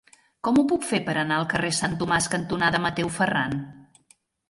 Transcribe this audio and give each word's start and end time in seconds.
Com 0.45 0.55
ho 0.59 0.63
puc 0.71 0.87
fer 0.91 0.99
per 1.09 1.15
anar 1.25 1.37
al 1.41 1.47
carrer 1.53 1.71
Sant 1.81 1.95
Tomàs 2.01 2.31
cantonada 2.37 2.83
Mateu 2.89 3.15
Ferran? 3.23 3.59